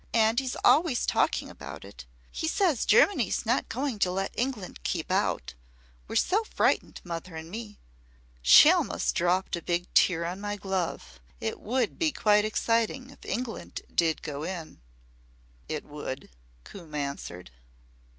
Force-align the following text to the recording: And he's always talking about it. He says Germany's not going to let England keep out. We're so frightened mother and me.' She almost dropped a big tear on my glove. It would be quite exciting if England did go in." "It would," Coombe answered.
And 0.15 0.39
he's 0.39 0.55
always 0.65 1.05
talking 1.05 1.47
about 1.47 1.85
it. 1.85 2.05
He 2.31 2.47
says 2.47 2.87
Germany's 2.87 3.45
not 3.45 3.69
going 3.69 3.99
to 3.99 4.09
let 4.09 4.33
England 4.35 4.81
keep 4.81 5.11
out. 5.11 5.53
We're 6.07 6.15
so 6.15 6.43
frightened 6.43 7.01
mother 7.03 7.35
and 7.35 7.51
me.' 7.51 7.77
She 8.41 8.71
almost 8.71 9.13
dropped 9.13 9.55
a 9.55 9.61
big 9.61 9.93
tear 9.93 10.25
on 10.25 10.41
my 10.41 10.55
glove. 10.55 11.19
It 11.39 11.59
would 11.59 11.99
be 11.99 12.11
quite 12.11 12.45
exciting 12.45 13.11
if 13.11 13.23
England 13.23 13.81
did 13.93 14.23
go 14.23 14.41
in." 14.41 14.81
"It 15.69 15.85
would," 15.85 16.31
Coombe 16.63 16.95
answered. 16.95 17.51